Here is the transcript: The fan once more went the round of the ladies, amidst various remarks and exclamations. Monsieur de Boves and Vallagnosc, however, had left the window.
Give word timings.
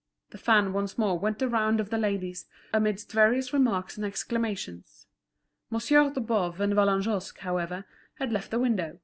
The 0.31 0.39
fan 0.39 0.73
once 0.73 0.97
more 0.97 1.19
went 1.19 1.37
the 1.37 1.47
round 1.47 1.79
of 1.79 1.91
the 1.91 1.97
ladies, 1.99 2.47
amidst 2.73 3.11
various 3.11 3.53
remarks 3.53 3.97
and 3.97 4.03
exclamations. 4.03 5.05
Monsieur 5.69 6.09
de 6.09 6.19
Boves 6.19 6.59
and 6.59 6.73
Vallagnosc, 6.73 7.37
however, 7.37 7.85
had 8.15 8.31
left 8.33 8.49
the 8.49 8.57
window. 8.57 8.97